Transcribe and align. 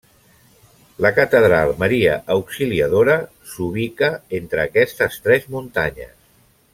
La 1.05 1.11
catedral 1.17 1.73
Maria 1.83 2.15
Auxiliadora 2.37 3.19
s'ubica 3.53 4.09
entre 4.39 4.65
aquestes 4.67 5.23
tres 5.27 5.47
muntanyes. 5.57 6.15